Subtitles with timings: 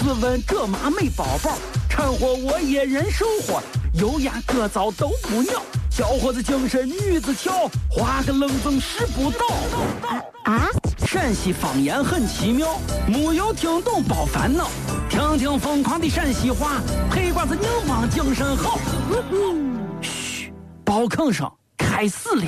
[0.00, 3.62] 自问这妈没宝宝，掺和我也人生活，
[3.92, 9.44] 油盐各糟都不尿，小伙子精神女子俏，画个愣风使不倒。
[10.44, 10.68] 啊，
[11.06, 14.70] 陕西方言很奇妙，没有听懂别烦恼，
[15.10, 18.78] 听听疯狂的陕西话，黑瓜子硬邦精神好。
[20.00, 20.50] 嘘，
[20.82, 21.46] 包坑声
[21.76, 22.44] 开始了。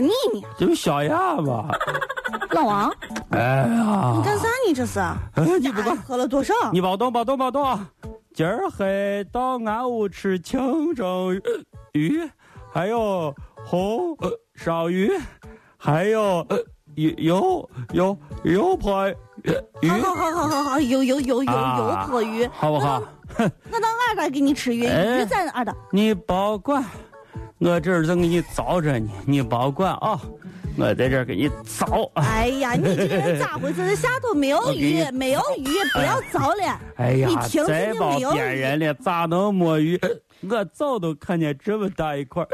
[0.00, 0.48] 你说你呢？
[0.58, 1.68] 这不小鸭吧？
[2.52, 2.92] 老王，
[3.30, 4.74] 哎呀你，干啥你？
[4.74, 4.98] 这是？
[5.00, 5.18] 哎
[5.60, 6.54] 你不管，喝了多少？
[6.72, 7.86] 你别动，别动，别动啊！
[8.32, 11.40] 今儿黑到俺屋吃清蒸
[11.92, 12.28] 鱼，
[12.72, 13.34] 还有
[13.64, 15.12] 红呃烧鱼，
[15.76, 16.58] 还有呃
[16.96, 19.08] 油油油泼
[19.42, 23.02] 鱼，好好好好好好，有有有有啊有破鱼，好不好？
[23.70, 25.74] 那到俺这儿给你吃鱼，哎鱼在哪儿的？
[25.92, 26.84] 你别管，
[27.60, 30.18] 我这儿正给你凿着呢，你别管啊！
[30.78, 32.10] 我在这儿给你凿。
[32.14, 33.86] 哎呀，你这个人咋回事？
[33.86, 36.80] 这下头没有鱼，没有鱼，不要凿了。
[36.96, 40.00] 哎呀你，停再别听没有骗人了，咋能摸鱼？
[40.48, 42.46] 我早都看见这么大一块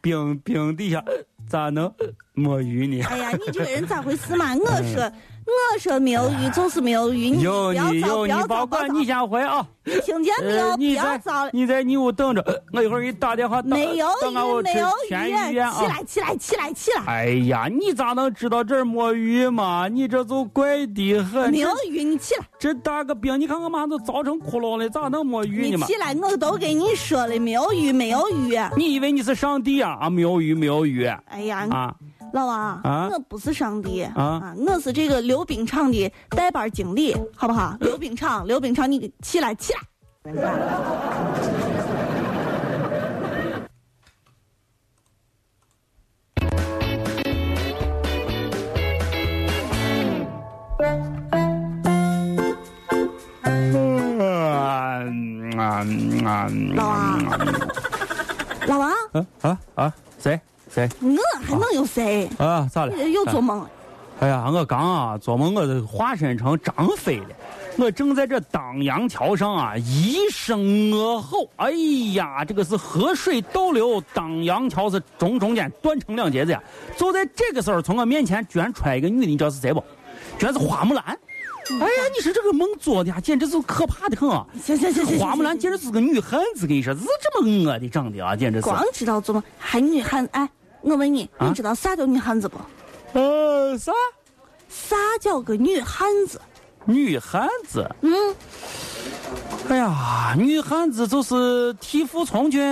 [0.00, 1.04] 冰冰底下，
[1.46, 1.92] 咋能
[2.32, 3.02] 摸鱼呢？
[3.10, 4.54] 哎呀，你这个人咋回事嘛？
[4.56, 5.12] 我说
[5.46, 9.66] 我说没有鱼就是没有鱼，你不要糟，你，不要管，你先回啊！
[9.84, 10.68] 你听见没有？
[10.68, 11.50] 呃，不要糟了。
[11.52, 13.60] 你在你屋等着，我一会儿给你打电话。
[13.62, 15.54] 没有鱼，没有全鱼！
[15.54, 17.02] 起来，起来，起来，起来！
[17.06, 19.86] 哎呀，你咋能知道这儿没鱼嘛？
[19.86, 21.50] 你这就怪的很。
[21.50, 25.86] 没有鱼，你起来，这大个冰，你看我马上都凿成窟窿了，咋能没鱼呢嘛？
[25.86, 28.58] 你起来，我都跟你说了，没有鱼，没有鱼。
[28.76, 29.98] 你以为你是上帝啊？
[30.00, 31.94] 啊，没有鱼，没有鱼哎呀，啊！
[32.34, 33.08] 老王，啊？
[33.12, 34.52] 我不是上帝啊？
[34.66, 37.76] 我是这个溜冰场的带班经理，好不好？
[37.78, 39.78] 溜冰场，溜冰场，你起来，起来！
[53.46, 55.86] 嗯啊
[56.26, 57.22] 啊老王，
[58.66, 58.96] 老王，啊？
[59.42, 59.56] 啊？
[59.76, 59.94] 啊！
[60.18, 60.40] 谁
[60.74, 62.28] 谁我还能有谁？
[62.36, 62.68] 啊？
[62.72, 63.08] 咋了？
[63.08, 63.70] 又做梦了？
[64.18, 67.28] 哎呀，我刚啊做梦，我都化身成张飞了。
[67.76, 71.48] 我正在这当阳桥上啊，一声恶吼。
[71.56, 71.70] 哎
[72.14, 76.60] 呀，这个是河水倒流，当阳桥是中中间断成两截子呀。
[76.96, 79.80] 就在这个时候，从我面前居然出来一个女的，你知道是谁不？
[80.38, 81.04] 居然是花木兰。
[81.04, 84.44] 哎呀，你说这个梦做的呀，简直是可怕的很啊！
[84.62, 88.64] 行行行行，花木兰简直是个女汉子，跟你说，是这么恶的长的啊，简直是。
[88.64, 90.48] 光知道做梦，还女汉哎，
[90.84, 92.58] 我问你，啊你知道啥叫女汉子不？
[93.18, 93.92] 呃，啥？
[94.68, 96.40] 啥叫个女汉子？
[96.84, 97.88] 女汉子？
[98.02, 98.34] 嗯，
[99.68, 102.62] 哎呀，女汉子就是替父从军，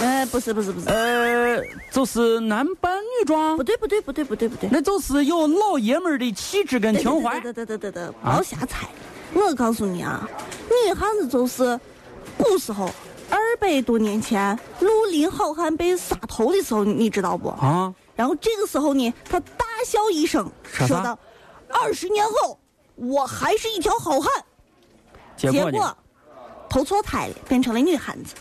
[0.00, 1.60] 呃，不是不是不是，呃，
[1.90, 7.40] 就是男扮女装不，对不对不对不对不对，那就是有老爷们儿的气质跟情怀。
[7.40, 8.86] 对对对对对对，不要瞎猜。
[9.34, 10.28] 我告诉你啊，
[10.86, 11.78] 女汉子就是
[12.36, 12.88] 古时候
[13.30, 17.48] 二百多年前绿林好汉被杀头的时候，你知道不？
[17.48, 21.18] 啊，然后这个时候呢，他大笑一声，说道
[21.68, 22.58] ：“二十年后，
[22.96, 24.32] 我还是一条好汉。”
[25.36, 25.72] 结果呢？
[25.72, 25.96] 结果
[26.68, 28.34] 投错胎了，变成了女汉子。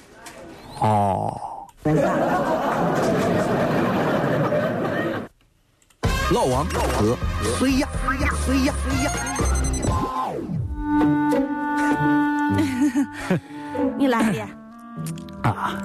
[0.79, 1.39] 哦，
[6.33, 7.17] 老王和
[7.57, 7.87] 谁 呀？
[8.05, 8.33] 谁呀？
[8.45, 8.73] 谁呀？
[8.83, 9.11] 谁呀？
[13.97, 14.47] 你来的，
[15.43, 15.81] 啊，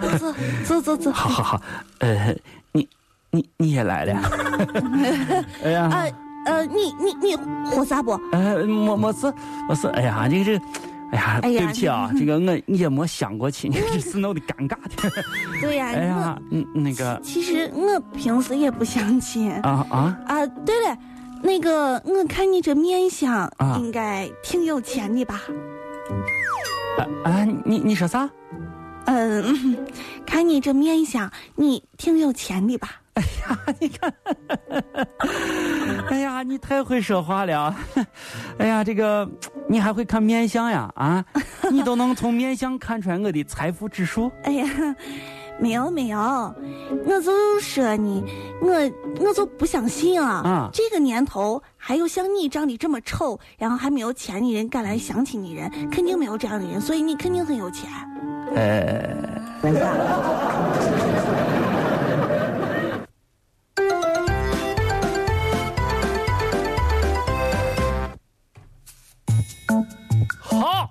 [0.64, 1.12] 走走走走。
[1.12, 1.62] 好好好，
[1.98, 2.34] 呃，
[2.72, 2.88] 你
[3.30, 4.20] 你你也来了？
[5.64, 6.12] 哎呀，呃
[6.46, 8.12] 呃，你你你喝啥不？
[8.32, 9.32] 呃，没没事，
[9.68, 9.88] 没事。
[9.88, 10.64] 哎呀，这个这个。
[11.12, 15.10] 哎呀，哎呀对不起啊， 这个我你也没想过去，你 这是闹得尴尬的。
[15.60, 20.96] 对呀、哎呀，嗯，那个其实我平时也不相亲啊啊啊，对了，
[21.42, 25.38] 那个我看你这面相，啊应该挺有钱的吧？
[26.96, 28.26] 啊啊，你你说啥？
[29.06, 29.76] 嗯，
[30.24, 32.88] 看你这面相，你挺有钱的吧？
[33.14, 34.14] 哎呀，你看，
[36.08, 37.74] 哎呀，你太会说话了。
[38.58, 39.28] 哎呀，这个
[39.68, 40.90] 你还会看面相呀？
[40.96, 41.22] 啊，
[41.70, 44.32] 你都能从面相看出来我的财富指数？
[44.44, 44.96] 哎呀，
[45.60, 46.18] 没有没有，
[47.04, 48.24] 我就说你，
[48.62, 48.70] 我
[49.20, 50.40] 我就不相信啊！
[50.42, 57.90] 啊这个年头还有像你长得这么丑，然后还没有钱的人敢来相亲的人，肯定没有这样的人，所以你肯定很有钱。
[58.54, 59.16] 呃，
[70.38, 70.88] 好，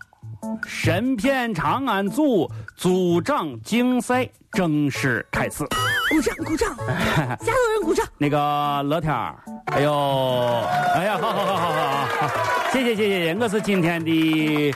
[0.65, 5.63] 神片长安组组长竞赛正式开始。
[6.09, 6.75] 鼓掌鼓掌，
[7.39, 8.05] 下头人鼓掌。
[8.17, 9.35] 那个乐天儿，
[9.67, 10.63] 哎呦，
[10.95, 12.29] 哎呀，好好好好好好，
[12.73, 14.75] 谢谢谢谢谢，我是今天的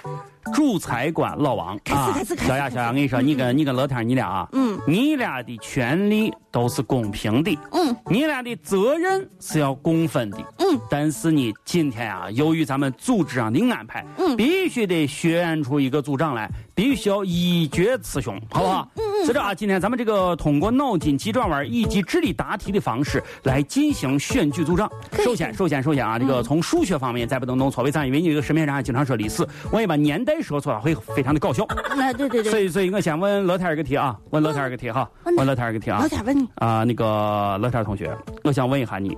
[0.55, 4.79] 主裁官老王开始开始开始小雅小雅，我跟你说，你跟你跟乐天你俩啊，嗯。
[4.87, 7.95] 你俩的权利都是公平的，嗯。
[8.05, 14.37] 你俩的责任是要共分的，嗯，但是呢，今天啊，由于咱们组织上的安排，嗯。
[14.37, 18.89] 必须得选出一个组长来，必须要一决雌雄，好不好？
[18.95, 24.87] 嗯嗯所以说啊，今天咱们这个通过脑筋急转弯以及智力答题的方式来进行选举组长。
[25.23, 28.05] 首先，首先，首先啊，这个从数学方面再不能弄错，为啥？
[28.05, 31.65] 因为你这个市面上还经常说历史，万一把年代说错了，会非常的搞笑。
[31.97, 36.07] 那对对对，所以，所以我先问乐天儿一个题啊，问乐天儿一个题哈，嗯问乐天儿一个题啊老。
[36.07, 39.17] 天问你，啊，那个乐天同学，我想问一下你，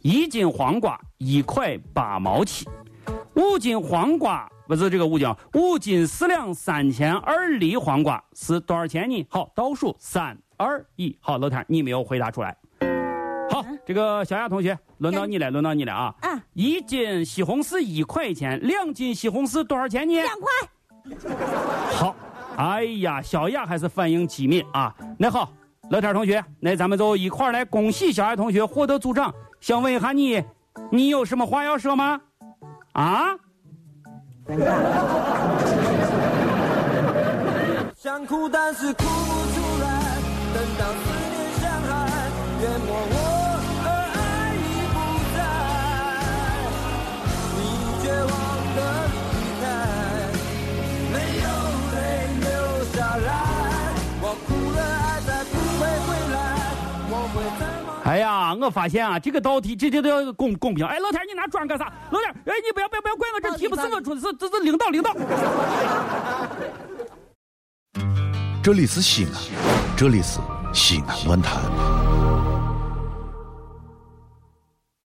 [0.00, 2.66] 一斤黄瓜一块八毛七，
[3.34, 9.26] 五斤黄瓜不是这个五斤啊，五斤四两三千二粒黄瓜是多少钱呢？
[9.28, 12.56] 好，倒数三二一，好，乐天你没有回答出来。
[13.50, 16.14] 好，这个小雅同学，轮到你了，轮到你了啊！
[16.22, 20.14] 啊，一斤西红柿一块钱，两斤西红柿多少钱呢？
[20.14, 20.50] 两块。
[21.90, 22.16] 好，
[22.56, 24.96] 哎呀，小雅还是反应机敏啊。
[25.18, 25.52] 那好，
[25.90, 29.30] 乐天同学，那咱们就一块儿来恭喜小雅同学获得组长。
[29.60, 30.42] 想问一下你，
[30.90, 32.18] 你有什么话要说吗？
[32.94, 33.36] 啊？
[37.96, 39.86] 想哭，但是哭不出来。
[40.54, 41.00] 等到思
[41.30, 41.90] 念像海，
[42.60, 43.14] 淹没我，
[58.66, 60.86] 我发现啊，这个道题这这都要公公平。
[60.86, 61.92] 哎，老天，你拿砖干啥？
[62.10, 65.14] 老天，哎，你不要不要不要怪我，这题不是我出的，是这是领导领导。
[68.62, 69.32] 这里是西安，
[69.96, 70.38] 这里是
[70.72, 71.60] 西安论坛。